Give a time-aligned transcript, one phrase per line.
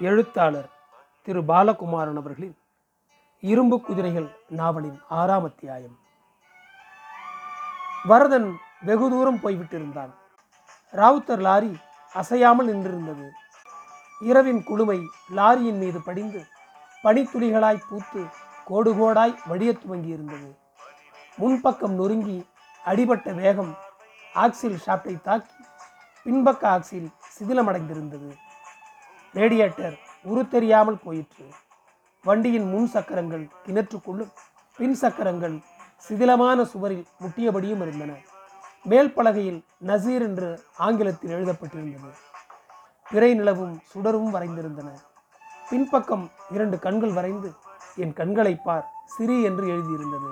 [0.00, 0.68] எழுத்தாளர்
[1.22, 2.58] திரு பாலகுமாரன் அவர்களின்
[3.40, 5.98] இரும்பு குதிரைகள் நாவலின் ஆறாம் அத்தியாயம்.
[8.04, 10.14] வரதன் வெகு தூரம் போய்விட்டிருந்தான்.
[10.92, 11.76] ராவுத்தர் லாரி
[12.12, 13.28] அசையாமல் நின்றிருந்தது.
[14.20, 15.00] இரவின் குழுமை
[15.36, 16.46] லாரியின் மீது படிந்து
[17.02, 18.24] பனித்துளிகளாய் பூத்து
[18.64, 20.56] கோடு கோடாய் வடியத் துவங்கியிருந்தது.
[21.38, 22.46] முன்பக்கம் நொறுங்கி
[22.84, 23.76] அடிபட்ட வேகம்
[24.34, 25.54] ஆக்சில் ஷாப்டை தாக்கி
[26.24, 28.36] பின்பக்க ஆக்சில் சிதிலமடைந்திருந்தது.
[29.34, 31.46] ரேடியேட்டர் உரு தெரியாமல் போயிற்று.
[32.24, 34.32] வண்டியின் முன் சக்கரங்கள் கிணற்றுக்குள்ளும்
[34.76, 35.56] பின் சக்கரங்கள்
[36.08, 38.12] சிதிலமான சுவரில் முட்டியபடியும் இருந்தன.
[38.82, 42.10] மேல் பலகையில் நசீர் என்று ஆங்கிலத்தில் எழுதப்பட்டிருந்தது.
[43.10, 44.88] பிறை நிலவும் சுடரும் வரைந்திருந்தன.
[45.70, 47.52] பின்பக்கம் இரண்டு கண்கள் வரைந்து
[47.96, 50.30] என் கண்களை பார் சிரி என்று எழுதியிருந்தது.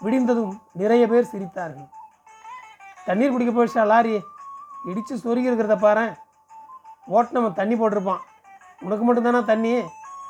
[0.00, 1.88] விடிந்ததும் நிறைய பேர் சிரித்தார்கள்.
[3.04, 4.20] தண்ணீர் குடிக்க போயிடுச்சா லாரி?
[4.84, 6.06] இடித்து சொருகி இருக்கிறத பாரு
[7.10, 8.18] ஓட்டுனவன் தண்ணி போட்டிருப்பான்.
[8.80, 9.82] உனக்கு மட்டும்தானா தண்ணி?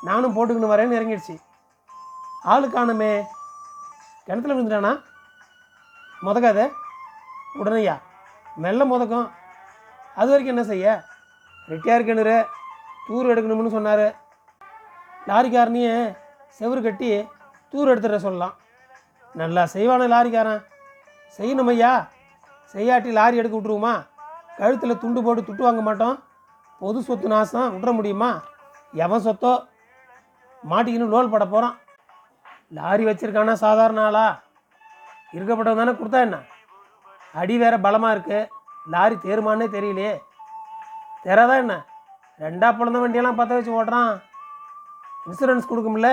[0.03, 1.37] நானும் போட்டுக்கின்னு வரேன்னு இறங்கிடுச்சு.
[2.43, 3.23] ஆளு காணுமே
[4.25, 5.01] கிணத்துல விழுந்துட்டானா?
[6.21, 6.69] முதக்காத?
[7.63, 7.99] உடனேயா.
[8.55, 9.29] மெல்ல முதக்கம்.
[10.15, 11.03] அது வரைக்கும் என்ன செய்ய?
[11.69, 12.45] ரெட்டியார் கிணறு
[13.07, 14.15] தூர் எடுக்கணும்னு சொன்னார்.
[15.27, 16.17] லாரிக்காரனையே
[16.59, 17.27] செவுரு கட்டி
[17.69, 18.53] தூர் எடுத்துட சொல்லலாம்.
[19.33, 20.63] நல்லா செய்வானே லாரிக்காரன்.
[21.37, 22.07] செய்யணும் ஐயா
[22.73, 24.07] செய்யாட்டி லாரி எடுக்க விட்ருவோமா
[24.57, 26.23] கழுத்தில் துண்டு போட்டு துட்டு வாங்க மாட்டோம்.
[26.83, 28.29] பொது சொத்து நாசம் விட்ற முடியுமா?
[29.03, 29.51] எவன் சொத்தோ?
[30.69, 31.77] மாட்டிக்கின்னு லோல் பட போகிறான்
[32.77, 34.25] லாரி வச்சுருக்கானா சாதாரண ஆளா?
[35.35, 36.37] இருக்கப்பட்டவன் தானே கொடுத்தா என்ன?
[37.41, 38.49] அடி வேற பலமாக இருக்குது
[38.93, 40.13] லாரி தேருமானே தெரியலையே.
[41.25, 41.75] தெராதா என்ன?
[42.43, 44.13] ரெண்டா பிறந்த வண்டியெல்லாம் பற்ற வச்சு ஓட்டுறான்.
[45.27, 46.09] இன்சூரன்ஸ் கொடுக்கும்ல?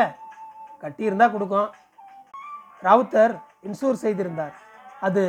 [0.83, 1.69] கட்டியிருந்தால் கொடுக்கும்.
[2.87, 3.35] ராவுத்தர்
[3.69, 4.55] இன்சூர் செய்திருந்தார்.
[5.07, 5.25] அது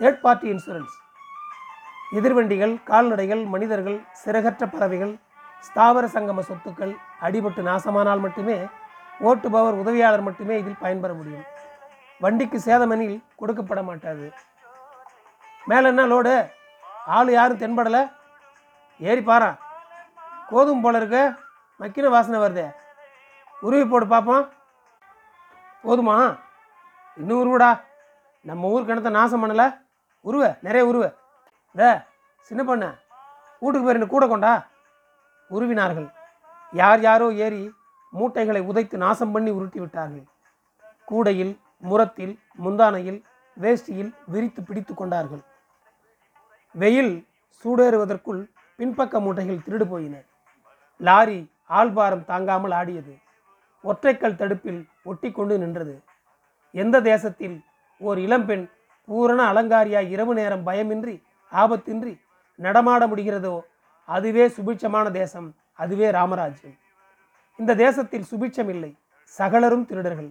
[0.00, 0.96] தேர்ட் பார்ட்டி இன்சூரன்ஸ்
[2.12, 5.16] எதிர்வண்டிகள் கால்நடைகள் மனிதர்கள் சிறகற்ற பறவைகள்
[5.60, 8.66] ஸ்தாவர சங்கம சொத்துக்கள் அடிபட்டு நாசமானால் மட்டுமே
[9.20, 11.44] ஓட்டுபவர் உதவியாளர் மட்டுமே இதில் பயன்பெற முடியும்.
[12.20, 14.32] வண்டிக்கு சேதமெனில் கொடுக்கப்பட மாட்டாது.
[15.64, 16.50] மேலே என்ன லோடு?
[17.06, 18.12] ஆள் யாரும் தென்படலை.
[18.98, 19.58] ஏறி பாரா.
[20.48, 21.34] கோதுமை போல இருக்க.
[21.80, 22.74] மக்கின வாசனை வருதே.
[23.60, 24.48] உருவி போட்டு பார்ப்போம்
[25.84, 26.38] போதுமா?
[27.16, 27.80] இன்னும் உருவடா.
[28.40, 29.80] நம்ம ஊர் கிணத்த நாசம் பண்ணலை.
[30.20, 31.20] உருவ நிறைய உருவ.
[31.74, 31.84] இந்த
[32.48, 32.88] சின்ன பொண்ணு
[33.62, 34.66] வீட்டுக்கு போய் கூட கொண்டா?
[35.50, 36.08] உருவினார்கள்.
[36.72, 37.62] யார் யாரோ ஏறி
[38.12, 40.24] மூட்டைகளை உதைத்து நாசம் பண்ணி உருட்டி விட்டார்கள்.
[41.04, 43.20] கூடையில் முரத்தில் முந்தானையில்
[43.60, 45.42] வேஷ்டியில் விரித்து பிடித்து கொண்டார்கள்.
[46.72, 47.26] வெயில்
[47.64, 48.42] சூடேறுவதற்குள்
[48.78, 50.14] பின்பக்க மூட்டைகள் திருடு போயின.
[50.96, 53.14] லாரி ஆள்பாரம் தாங்காமல் ஆடியது.
[53.84, 56.02] ஒற்றைக்கல் தடுப்பில் ஒட்டி கொண்டு நின்றது.
[56.70, 57.64] எந்த தேசத்தில்
[57.98, 58.70] ஓர் இளம்பெண்
[59.04, 61.22] பூரண அலங்காரியாய் இரவு நேரம் பயமின்றி
[61.52, 62.20] ஆபத்தின்றி
[62.54, 63.60] நடமாட முடிகிறதோ
[64.04, 66.76] அதுவே சுபிட்சமான தேசம் அதுவே ராமராஜ்யம்.
[67.56, 68.90] இந்த தேசத்தில் சுபிட்சம் இல்லை.
[69.38, 70.30] சகலரும் திருடர்கள்.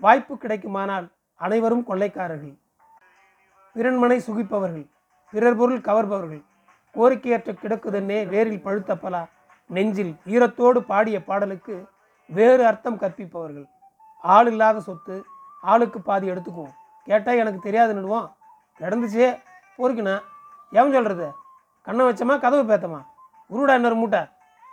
[0.00, 1.06] வாய்ப்பு கிடைக்குமானால்
[1.36, 2.54] அனைவரும் கொள்ளைக்காரர்கள்.
[3.74, 4.86] பிறன்மனை சுகிப்பவர்கள்.
[5.30, 6.42] பிறர் பொருள் கவர்பவர்கள்.
[6.94, 9.26] கோரிக்கையற்ற கிடக்குதன்னே வேரில் பழுத்த பலா
[9.66, 11.74] நெஞ்சில் ஈரத்தோடு பாடிய பாடலுக்கு
[12.26, 13.66] வேறு அர்த்தம் கற்பிப்பவர்கள்.
[14.22, 15.24] ஆள் இல்லாத சொத்து
[15.62, 16.74] ஆளுக்கு பாதி எடுத்துக்குவோம்.
[17.04, 18.28] கேட்டால் எனக்கு தெரியாது நடுவோம்
[18.80, 19.28] நடந்துச்சே
[19.78, 20.14] பொறுக்கினா
[20.70, 21.32] எவன் சொல்கிறது
[21.82, 23.04] கண்ணை வச்சமா கதவு பேத்தமா?
[23.46, 24.20] உருடா இன்னொரு மூட்டை.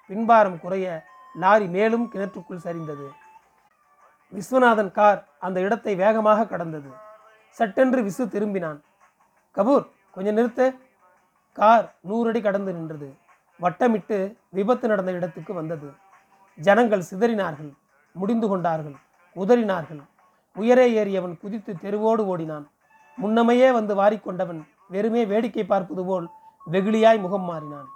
[0.09, 3.07] பின்பாரம் குறைய லாரி மேலும் கிணற்றுக்குள் சரிந்தது.
[4.33, 6.89] விஸ்வநாதன் கார் அந்த இடத்தை வேகமாக கடந்தது.
[7.49, 8.79] சட்டென்று விசு திரும்பினான்.
[9.55, 10.77] கபூர் கொஞ்சம் நிறுத்து.
[11.53, 13.17] கார் நூறடி கடந்து நின்றது.
[13.61, 15.93] வட்டமிட்டு விபத்து நடந்த இடத்துக்கு வந்தது.
[16.55, 17.73] ஜனங்கள் சிதறினார்கள்.
[18.11, 18.95] முடிந்து கொண்டார்கள்.
[19.35, 20.01] உதறினார்கள்.
[20.55, 22.71] உயரே ஏறியவன் குதித்து தெருவோடு ஓடினான்.
[23.21, 26.25] முன்னமையே வந்து வாரிக்கொண்டவன் வெறுமே வேடிக்கை பார்ப்பது போல்
[26.73, 27.87] வெகுளியாய் முகம் மாறினான்.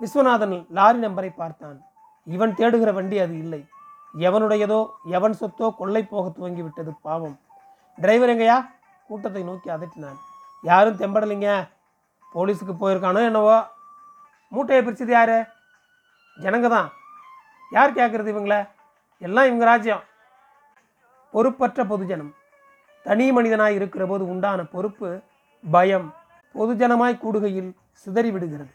[0.00, 1.78] விஸ்வநாதன் லாரி நம்பரை பார்த்தான்.
[2.34, 3.60] இவன் தேடுகிற வண்டி அது இல்லை.
[4.26, 4.80] எவனுடையதோ
[5.16, 7.36] எவன் சொத்தோ கொள்ளை போக துவங்கி விட்டது பாவம்.
[7.98, 8.56] டிரைவர் எங்கயா
[9.08, 10.18] கூட்டத்தை நோக்கி அதட்டினான்.
[10.64, 11.50] யாரும் தெம்படலைங்க.
[12.34, 13.56] போலீஸுக்கு போயிருக்கானோ என்னவோ?
[14.52, 15.38] மூட்டையை பிரிச்சது யாரு?
[16.36, 16.88] ஜனங்க தான்
[17.72, 18.56] யார் கேட்குறது இவங்கள?
[19.26, 20.04] எல்லாம் இவங்க ராஜ்யம்.
[21.34, 22.32] பொறுப்பற்ற பொதுஜனம்.
[23.06, 25.08] தனி மனிதனாய் இருக்கிற போது உண்டான பொறுப்பு
[25.70, 26.14] பயம்
[26.54, 27.70] பொதுஜனமாய் கூடுகையில்
[28.02, 28.72] சிதறிவிடுகிறது.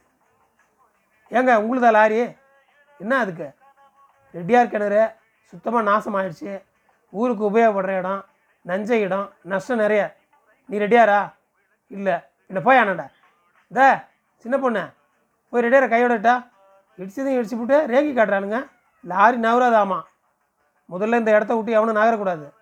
[1.32, 2.20] ஏங்க உங்களுதா லாரி?
[3.00, 3.48] என்ன அதுக்கு?
[4.34, 5.02] ரெட்டியார் கிணறு
[5.44, 6.64] சுத்தமாக நாசமாயிடுச்சு.
[7.10, 8.26] ஊருக்கு உபயோகப்படுற இடம்
[8.66, 10.18] நஞ்ச இடம் நஷ்டம் நிறைய.
[10.66, 11.34] நீ ரெடியாரா
[11.88, 12.16] இல்லை.
[12.48, 13.08] என்ன போய் ஆனாண்டா
[13.72, 14.08] இந்த
[14.38, 14.84] சின்ன பொண்ணு.
[15.50, 16.36] போய் ரெடியார கையோடட்டா
[16.98, 18.70] இடிச்சதையும் இடிச்சு விட்டு ரேகி காட்டுறானுங்க.
[19.02, 20.00] லாரி நவராதாமா.
[20.90, 22.54] முதல்ல இந்த இடத்த விட்டு எவனும் நகரக்கூடாது.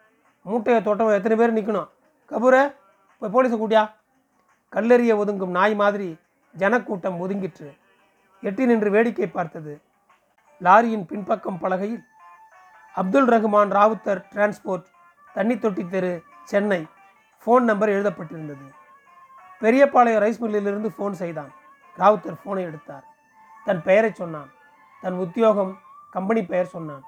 [0.42, 1.90] மூட்டையை தோட்டம் எத்தனை பேர் நிற்கணும்
[2.32, 2.76] கபூரை
[3.20, 3.84] போய் போலீஸை கூட்டியா?
[4.76, 6.08] கல்லெறிய ஒதுங்கும் நாய் மாதிரி
[6.56, 7.70] ஜனக்கூட்டம் ஒதுங்கிற்று.
[8.42, 9.74] எட்டி நின்று வேடிக்கை பார்த்தது.
[10.66, 12.04] லாரியின் பின்பக்கம் பலகையில்
[12.96, 14.88] அப்துல் ரஹ்மான் ராவுத்தர் டிரான்ஸ்போர்ட்
[15.34, 16.12] தண்ணி தொட்டி தெரு
[16.44, 16.82] சென்னை.
[17.44, 18.68] ஃபோன் நம்பர் எழுதப்பட்டிருந்தது.
[19.62, 21.52] பெரியபாளையம் ரைஸ் மில்லிலிருந்து ஃபோன் செய்தான்.
[21.98, 23.06] ராவுத்தர் ஃபோனை எடுத்தார்.
[23.66, 24.50] தன் பெயரை சொன்னான்.
[25.04, 25.74] தன் உத்தியோகம்
[26.12, 27.04] கம்பெனி பெயர் சொன்னான்.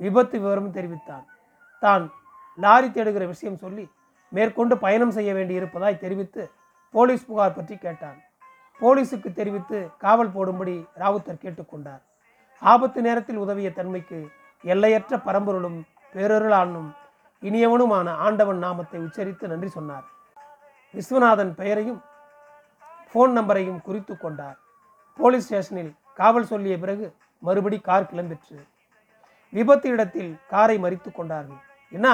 [0.00, 1.24] விபத்து விவரம் தெரிவித்தான்.
[1.82, 2.04] தான்
[2.58, 3.84] லாரி தேடுகிற விஷயம் சொல்லி
[4.28, 6.42] மேற்கொண்டு பயணம் செய்ய வேண்டியிருப்பதாய் தெரிவித்து
[6.94, 8.18] போலீஸ் புகார் பற்றி கேட்டான்.
[8.80, 12.02] போலீஸுக்கு தெரிவித்து காவல் போடும்படி ராவுத்தர் கேட்டுக்கொண்டார்.
[12.62, 14.18] ஆபத்து நேரத்தில் உதவிய தன்மைக்கு
[14.64, 15.78] எல்லையற்ற பரம்பொருளும்
[16.14, 16.90] பேரொருளானும்
[17.42, 20.04] இனியவனுமான ஆண்டவன் நாமத்தை உச்சரித்து நன்றி சொன்னார்.
[20.94, 22.00] விஸ்வநாதன் பெயரையும்
[23.12, 24.58] ஃபோன் நம்பரையும் குறித்து கொண்டார்.
[25.18, 27.06] போலீஸ் ஸ்டேஷனில் காவல் சொல்லிய பிறகு
[27.38, 28.58] மறுபடி கார் கிளம்பிற்று.
[29.50, 31.62] விபத்து இடத்தில் காரை மறித்து கொண்டார்கள்.
[31.92, 32.08] என்ன?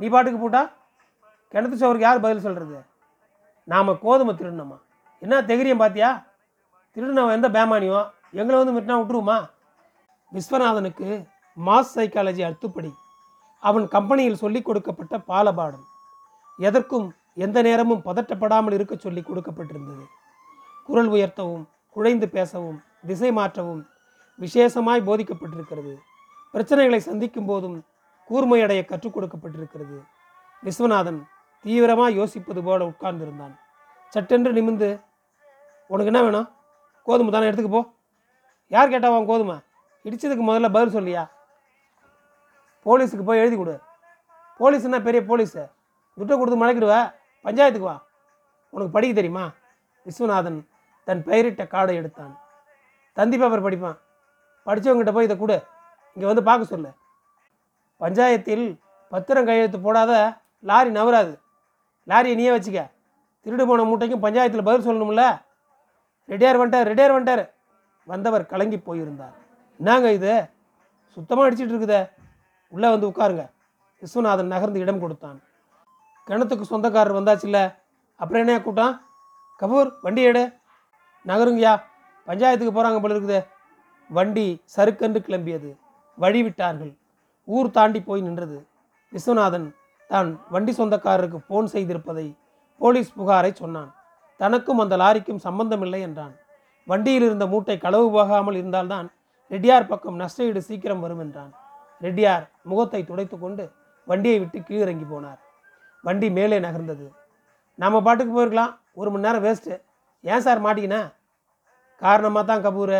[0.00, 0.62] நீ பாட்டுக்கு போட்டா?
[1.52, 2.93] கிணத்து சோருக்கு யார் பதில் சொல்கிறது
[3.64, 4.80] நாம் கோதுமை திருடினோமா
[5.20, 6.24] என்ன தெகிரியம் பார்த்தியா
[6.94, 8.10] திருடினவன் எந்த பேமானியோ?
[8.30, 9.50] எங்களை வந்து மிட்டினா விட்டுருவோமா?
[10.32, 11.26] விஸ்வநாதனுக்கு
[11.66, 12.92] மாஸ் சைக்காலஜி அத்துப்படி
[13.60, 15.84] அவன் கம்பெனியில் சொல்லிக் கொடுக்கப்பட்ட பாலபாடம்.
[16.58, 20.04] எதற்கும் எந்த நேரமும் பதட்டப்படாமல் இருக்க சொல்லி கொடுக்கப்பட்டிருந்தது.
[20.84, 23.86] குரல் உயர்த்தவும் குழைந்து பேசவும் திசை மாற்றவும்
[24.40, 25.96] விசேஷமாய் போதிக்கப்பட்டிருக்கிறது.
[26.52, 27.84] பிரச்சனைகளை சந்திக்கும் போதும்
[28.30, 30.02] கூர்மையடைய கற்றுக் கொடுக்கப்பட்டிருக்கிறது.
[30.64, 31.22] விஸ்வநாதன்
[31.64, 33.58] தீவிரமாக யோசிப்பது போல உட்கார்ந்திருந்தான்.
[34.08, 35.00] சட்டென்று நிமிந்து
[35.86, 36.52] உனக்கு என்ன வேணும்?
[37.02, 37.92] கோதுமை தானே எடுத்துக்கு போ.
[38.68, 39.56] யார் கேட்டாவான் உன் கோதுமை?
[40.04, 41.30] இடித்ததுக்கு முதல்ல பதில் சொல்லியா?
[42.84, 43.80] போலீஸுக்கு போய் எழுதி கொடு.
[44.58, 45.70] போலீஸ்னா பெரிய போலீஸு?
[46.16, 47.14] துட்டை கொடுத்து மலைக்கிடுவ
[47.44, 48.04] பஞ்சாயத்துக்கு வா.
[48.70, 49.50] உனக்கு படிக்க தெரியுமா?
[50.04, 50.66] விஸ்வநாதன்
[51.04, 52.40] தன் பெயரிட்ட கார்டை எடுத்தான்.
[53.12, 53.98] தந்தி பேப்பர் படிப்பான்.
[54.66, 55.66] படித்தவங்ககிட்ட போய் இதை கொடு.
[56.14, 56.92] இங்கே வந்து பார்க்க சொல்லு.
[58.00, 61.42] பஞ்சாயத்தில் பத்திரம் கையெழுத்து போடாத லாரி நவராது.
[62.06, 62.90] லாரியை நீயே வச்சுக்க.
[63.44, 65.40] திருடு போன மூட்டைக்கும் பஞ்சாயத்தில் பதில் சொல்லணும்ல?
[66.28, 67.50] ரெடியார் வந்துட்டார் ரெடியார் வந்துட்டார்.
[68.04, 69.34] வந்தவர் கலங்கி போயிருந்தார்.
[69.78, 70.48] என்னங்க இது?
[71.08, 72.10] சுத்தமாக அடிச்சிட்டு இருக்குதே.
[72.68, 73.50] உள்ளே வந்து உட்காருங்க.
[74.00, 75.42] விஸ்வநாதன் நகர்ந்து இடம் கொடுத்தான்.
[76.26, 77.74] கிணத்துக்கு சொந்தக்காரர் வந்தாச்சுல்ல?
[78.16, 79.00] அப்புறம் என்ன கூட்டம்?
[79.60, 80.52] கபூர் வண்டி எடு.
[81.26, 81.82] நகருங்கய்யா.
[82.26, 83.46] பஞ்சாயத்துக்கு போகிறாங்க போல இருக்குது.
[84.08, 85.76] வண்டி சறுக்கென்று கிளம்பியது.
[86.16, 86.96] வழி விட்டார்கள்
[87.44, 88.66] ஊர் தாண்டி போய் நின்றது.
[89.12, 89.74] விஸ்வநாதன்
[90.12, 92.26] தான் வண்டி சொந்தக்காரருக்கு ஃபோன் செய்திருப்பதை
[92.80, 93.90] போலீஸ் புகாரை சொன்னான்.
[94.40, 96.34] தனக்கும் அந்த லாரிக்கும் சம்பந்தமில்லை என்றான்.
[96.90, 99.06] வண்டியில் இருந்த மூட்டை களவு போகாமல் இருந்தால்தான்
[99.50, 101.52] ரெட்டியார் பக்கம் நஷ்டஈடு சீக்கிரம் வரும் என்றான்.
[102.04, 103.64] ரெட்டியார் முகத்தை துடைத்து கொண்டு
[104.10, 105.40] வண்டியை விட்டு கீழிறங்கி போனார்.
[106.04, 107.06] வண்டி மேலே நகர்ந்தது.
[107.78, 108.72] நம்ம பாட்டுக்கு போயிருக்கலாம்.
[109.00, 109.74] ஒரு மணி நேரம் வேஸ்ட்டு
[110.24, 110.98] ஏன் சார் மாட்டிக்கின
[112.02, 112.98] காரணமாக தான் கபூர்.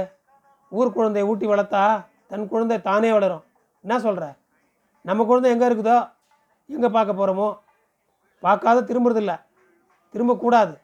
[0.72, 1.82] ஊர் குழந்தையை ஊட்டி வளர்த்தா
[2.30, 3.44] தன் குழந்தை தானே வளரும்.
[3.84, 4.24] என்ன சொல்கிற
[5.08, 5.98] நம்ம குழந்தை எங்கே இருக்குதோ?
[6.66, 7.58] எங்கே பார்க்க போகிறோமோ
[8.40, 9.40] பார்க்காத திரும்புறதில்ல.
[10.12, 10.80] திரும்பக்கூடாது.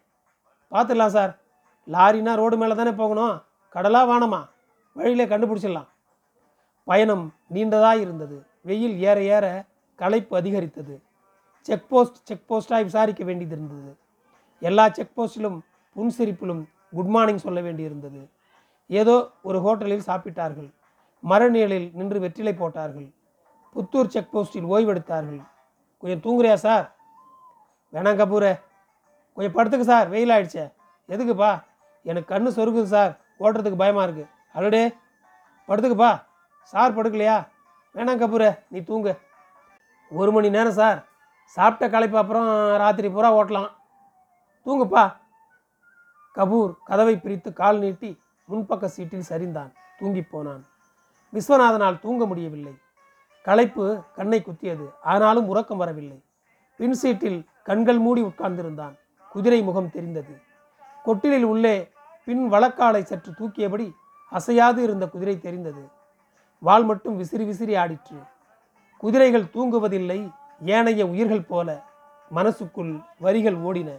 [0.70, 1.38] பார்த்துடலாம் சார்.
[1.86, 3.42] லாரினா ரோடு மேலே தானே போகணும்.
[3.68, 4.48] கடலாக வானமா?
[4.92, 5.88] வழியிலே கண்டுபிடிச்சிடலாம்.
[6.84, 8.46] பயணம் நீண்டதாக இருந்தது.
[8.60, 9.64] வெயில் ஏற ஏற
[9.96, 11.02] களைப்பு அதிகரித்தது.
[11.60, 13.96] செக் போஸ்ட் செக் போஸ்ட்டாக விசாரிக்க வேண்டியது இருந்தது.
[14.60, 15.60] எல்லா செக் போஸ்டிலும்
[15.96, 18.30] புன்சிரிப்பிலும் குட் மார்னிங் சொல்ல வேண்டியிருந்தது.
[18.86, 20.74] ஏதோ ஒரு ஹோட்டலில் சாப்பிட்டார்கள்.
[21.28, 23.10] மரநிழலில் நின்று வெற்றிலை போட்டார்கள்.
[23.74, 25.49] புத்தூர் செக் போஸ்டில் ஓய்வெடுத்தார்கள்.
[26.00, 26.96] கொஞ்சம் தூங்குறியா சார்?
[27.92, 28.60] வேணாம் கபூரே.
[29.34, 30.08] கொஞ்சம் படுத்துக்கு சார்.
[30.08, 30.72] வெயில் ஆயிடுச்சே.
[31.08, 31.62] எதுக்குப்பா?
[32.02, 33.18] எனக்கு கண்ணு சொருக்குது சார்.
[33.40, 34.96] ஓட்டுறதுக்கு பயமாக இருக்குது அலடே
[35.68, 36.24] படுத்துக்குப்பா
[36.62, 37.48] சார் படுக்கலையா?
[37.94, 38.58] வேணாம் கபூரே.
[38.68, 39.18] நீ தூங்கு.
[40.10, 41.04] ஒரு மணி நேரம் சார்.
[41.44, 43.70] சாப்பிட்ட களைப்பு அப்புறம் ராத்திரி பூரா ஓட்டலாம்.
[44.66, 45.16] தூங்குப்பா.
[46.34, 48.20] கபூர் கதவை பிரித்து கால் நீட்டி
[48.50, 49.72] முன்பக்க சீட்டில் சரிந்தான்.
[49.98, 50.66] தூங்கி போனான்.
[51.32, 52.78] விஸ்வநாதனால் தூங்க முடியவில்லை.
[53.42, 54.92] களைப்பு கண்ணை குத்தியது.
[55.02, 56.24] ஆனாலும் உறக்கம் வரவில்லை.
[56.76, 58.98] பின் சீட்டில் கண்கள் மூடி உட்கார்ந்திருந்தான்.
[59.30, 60.40] குதிரை முகம் தெரிந்தது.
[61.04, 61.90] கொட்டிலில் உள்ளே
[62.24, 63.92] பின் வழக்காலை சற்று தூக்கியபடி
[64.30, 65.88] அசையாது இருந்த குதிரை தெரிந்தது.
[66.58, 68.28] வால் மட்டும் விசிறி விசிறி ஆடிற்று.
[68.98, 70.32] குதிரைகள் தூங்குவதில்லை
[70.64, 71.84] ஏனைய உயிர்கள் போல
[72.28, 73.98] மனசுக்குள் வரிகள் ஓடின.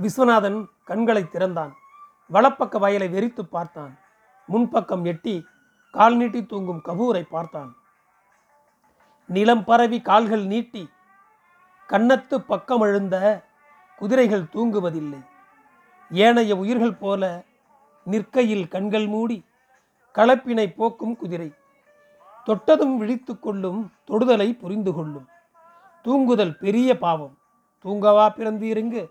[0.00, 1.72] விஸ்வநாதன் கண்களை திறந்தான்.
[2.32, 3.98] வலப்பக்க வயலை வெறித்து பார்த்தான்.
[4.52, 5.46] முன்பக்கம் எட்டி
[5.90, 7.76] கால் நீட்டி தூங்கும் கபூரை பார்த்தான்.
[9.26, 10.90] நிலம் பரவி கால்கள் நீட்டி
[11.88, 13.44] கன்னத்து பக்கம் எழுந்த
[13.96, 15.20] குதிரைகள் தூங்குவதில்லை.
[16.10, 17.44] ஏனைய உயிர்கள் போல
[18.04, 19.44] நிற்கையில் கண்கள் மூடி
[20.14, 21.52] கலப்பினை போக்கும் குதிரை.
[22.44, 25.28] தொட்டதும் விழித்து கொள்ளும் தொடுதலை புரிந்து கொள்ளும்.
[26.02, 27.38] தூங்குதல் பெரிய பாவம்.
[27.84, 29.10] தூங்கவா பிறந்தீருங்கு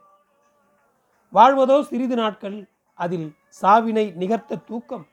[1.33, 5.07] வாழ்வதோ சிறிது நாட்கள் அதில் சாவினை நிகர்த்த தூக்கம்.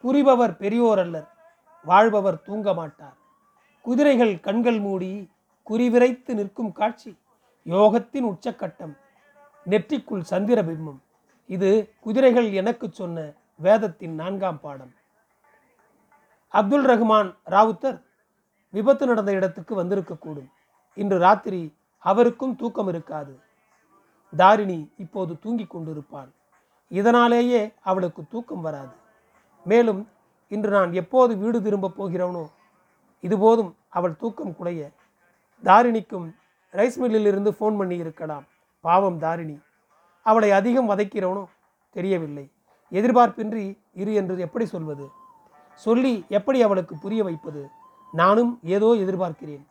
[0.00, 1.28] புரிபவர் பெரியோர் அல்லர்
[1.84, 3.16] வாழ்பவர் தூங்க மாட்டார்.
[3.86, 5.30] குதிரைகள் கண்கள் மூடி
[5.70, 7.18] குறிவிரைத்து நிற்கும் காட்சி.
[7.64, 8.96] யோகத்தின் உச்சக்கட்டம்.
[9.66, 10.98] நெற்றிக்குள் சந்திர பிம்பம்.
[11.46, 14.94] இது குதிரைகள் எனக்கு சொன்ன வேதத்தின் நான்காம் பாடம்.
[16.48, 18.02] அப்துல் ரஹ்மான் ராவுத்தர்
[18.70, 20.50] விபத்து நடந்த இடத்துக்கு வந்திருக்கக்கூடும்.
[20.94, 23.38] இன்று ராத்திரி அவருக்கும் தூக்கம் இருக்காது.
[24.36, 26.28] தாரிணி இப்போது தூங்கிக் கொண்டிருப்பாள்.
[26.88, 28.96] இதனாலேயே அவளுக்கு தூக்கம் வராது.
[29.64, 30.08] மேலும்
[30.48, 32.54] இன்று நான் எப்போது வீடு திரும்பப் போகிறவனோ
[33.26, 34.82] இதுபோதும் அவள் தூக்கம் குலைய
[35.64, 36.26] தாரிணிக்கும்
[36.78, 38.44] ரைஸ் மில்லிலிருந்து ஃபோன் பண்ணி இருக்கலாம்
[38.84, 39.56] பாவம் தாரிணி.
[40.26, 41.44] அவளை அதிகம் வதைக்கிறவனோ
[41.96, 42.44] தெரியவில்லை.
[42.92, 43.64] எதிர்பார்ப்பின்றி
[44.00, 45.06] இரு என்று எப்படி சொல்வது?
[45.84, 47.62] சொல்லி எப்படி அவளுக்கு புரிய வைப்பது?
[48.12, 49.64] நானும் ஏதோ எதிர்பார்க்கிறேன்.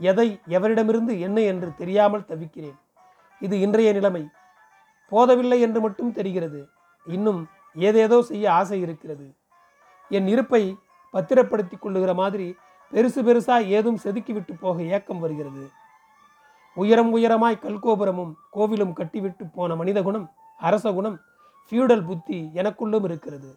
[0.00, 2.78] எதை எவரிடமிருந்து என்ன என்று தெரியாமல் தவிக்கிறேன்.
[3.40, 4.22] இது இன்றைய நிலைமை.
[5.12, 6.60] போதவில்லை என்று மட்டும் தெரிகிறது.
[7.06, 7.40] இன்னும்
[7.74, 9.26] ஏதேதோ செய்ய ஆசை இருக்கிறது.
[10.10, 10.62] என் இருப்பை
[11.14, 12.48] பத்திரப்படுத்தி கொள்ளுகிற மாதிரி
[12.92, 15.64] பெருசு பெருசாக ஏதும் செதுக்கிவிட்டு போக ஏக்கம் வருகிறது.
[16.76, 20.26] உயரம் உயரமாய் கல்கோபுரமும் கோவிலும் கட்டிவிட்டு போன மனித குணம்
[20.68, 21.16] அரச குணம்
[21.66, 23.50] ஃபியூடல் புத்தி எனக்குள்ளும் இருக்கிறது.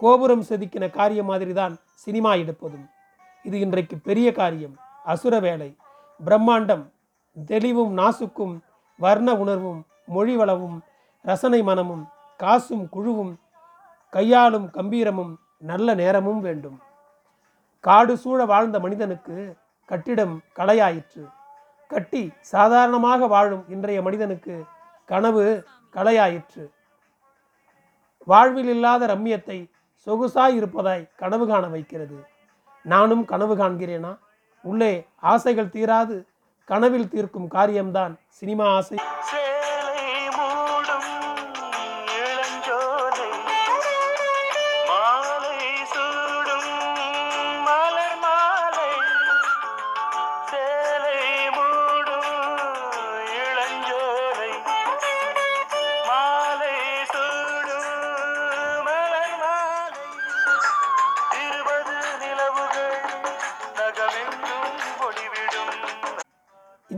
[0.00, 2.86] கோபுரம் செதுக்கின காரியம் மாதிரி தான் சினிமா எடுப்பதும்.
[3.42, 4.74] இது இன்றைக்கு பெரிய காரியம்.
[5.12, 5.70] அசுர வேலை
[6.26, 6.84] பிரம்மாண்டம்
[7.46, 8.54] தெளிவும் நாசுக்கும்
[8.98, 10.78] வர்ண உணர்வும் மொழி வளமும்
[11.22, 12.04] ரசனை மனமும்
[12.40, 13.32] காசும் குழுவும்
[14.12, 15.32] கையாளும் கம்பீரமும்
[15.70, 16.76] நல்ல நேரமும் வேண்டும்.
[17.86, 21.22] காடு சூழ வாழ்ந்த மனிதனுக்கு கட்டிடம் கலையாயிற்று.
[21.88, 24.54] கட்டி சாதாரணமாக வாழும் இன்றைய மனிதனுக்கு
[25.04, 25.44] கனவு
[25.94, 26.64] கலையாயிற்று.
[28.24, 29.58] வாழ்வில் இல்லாத ரம்மியத்தை
[30.06, 32.18] சொகுசாய் இருப்பதாய் கனவு காண வைக்கிறது.
[32.82, 34.12] நானும் கனவு காண்கிறேனா?
[34.62, 34.92] உள்ளே
[35.32, 36.16] ஆசைகள் தீராது
[36.64, 38.98] கனவில் தீர்க்கும் காரியம்தான் சினிமா ஆசை.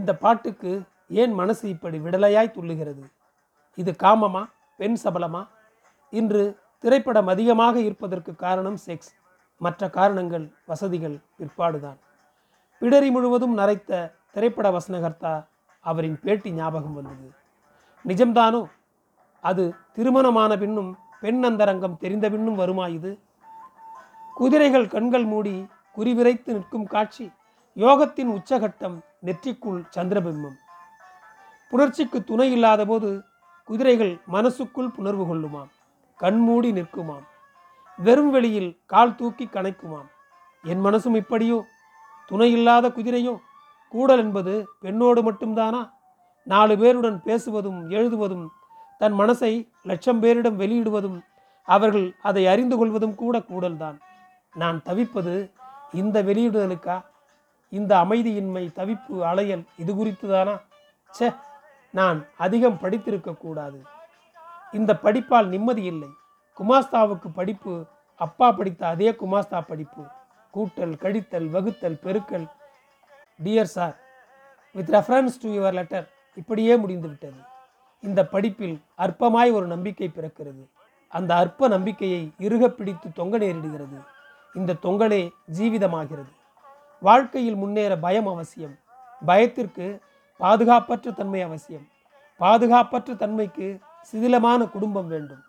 [0.06, 3.04] இந்த பாட்டுக்கு ஏன் மனசு இப்படி விடலையாய் துள்ளுகிறது?
[3.74, 4.50] இது காமமா?
[4.76, 5.46] பெண் சபலமா?
[6.10, 9.10] இன்று திரைப்படம் அதிகமாக இருப்பதற்கு காரணம் செக்ஸ்.
[9.56, 11.96] மற்ற காரணங்கள் வசதிகள் பிற்பாடுதான்.
[12.80, 15.46] பிடரி முழுவதும் நரைத்த திரைப்பட வசனகர்த்தா
[15.80, 17.32] அவரின் பேட்டி ஞாபகம் வந்தது.
[18.06, 18.70] நிஜம்தானோ?
[19.40, 23.18] அது திருமணமான பின்னும் பெண் அந்தரங்கம் தெரிந்த பின்னும் வருமா இது?
[24.34, 27.32] குதிரைகள் கண்கள் மூடி குறிவிரைத்து நிற்கும் காட்சி
[27.76, 30.56] யோகத்தின் உச்சகட்டம் நெற்றிக்குள் சந்திரபிம்பம்.
[31.70, 33.22] புணர்ச்சிக்கு துணை இல்லாத போது
[33.64, 35.70] குதிரைகள் மனசுக்குள் புணர்வு கொள்ளுமாம்
[36.16, 37.26] கண்மூடி நிற்குமாம்
[37.96, 40.08] வெறும் வெளியில் கால் தூக்கி கணைக்குமாம்.
[40.62, 41.64] என் மனசும் இப்படியோ?
[42.26, 43.38] துணை இல்லாத குதிரையோ?
[43.88, 45.90] கூடல் என்பது பெண்ணோடு மட்டும்தானா?
[46.44, 48.46] நாலு பேருடன் பேசுவதும் எழுதுவதும்
[48.98, 51.20] தன் மனசை லட்சம் பேரிடம் வெளியிடுவதும்
[51.62, 53.98] அவர்கள் அதை அறிந்து கொள்வதும் கூட கூடல்தான்.
[54.54, 55.52] நான் தவிப்பது
[55.92, 57.02] இந்த வெளியிடுதலுக்கா?
[57.68, 60.60] இந்த அமைதியின்மை தவிப்பு அலையல் இது குறித்து தானா
[61.18, 61.36] ச்சே
[61.90, 63.82] நான் அதிகம் படித்திருக்க கூடாது.
[64.72, 66.08] இந்த படிப்பால் நிம்மதி இல்லை.
[66.58, 67.84] குமாஸ்தாவுக்கு படிப்பு
[68.16, 70.02] அப்பா படித்த அதே குமாஸ்தா படிப்பு.
[70.54, 72.46] கூட்டல் கழித்தல் வகுத்தல் பெருக்கல்.
[73.44, 73.96] Dear sir
[74.72, 77.40] with reference to your letter இப்படியே முடிந்துவிட்டது
[78.00, 80.64] இந்த படிப்பில் அற்பமாய் ஒரு நம்பிக்கை பிறக்கிறது.
[81.08, 84.04] அந்த அற்ப நம்பிக்கையை இறுக பிடித்து தொங்க நேரிடுகிறது.
[84.54, 86.32] இந்த தொங்கலே ஜீவிதமாகிறது.
[87.00, 88.76] வாழ்க்கையில் முன்னேற பயம் அவசியம்.
[89.26, 90.00] பயத்திற்கு
[90.38, 91.86] பாதுகாப்பற்ற தன்மை அவசியம்.
[92.40, 93.78] பாதுகாப்பற்ற தன்மைக்கு
[94.12, 95.42] சிதிலமான குடும்பம் வேண்டும்.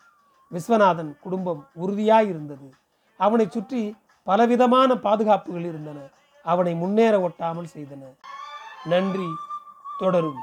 [0.51, 2.73] விஸ்வநாதன் குடும்பம் உறுதியாய் இருந்தது
[3.17, 5.99] அவனை சுற்றி பலவிதமான பாதுகாப்புகள் இருந்தன.
[6.43, 8.15] அவனை முன்னேற ஒட்டாமல் செய்தன.
[8.83, 9.27] நன்றி.
[9.99, 10.41] தொடரும்.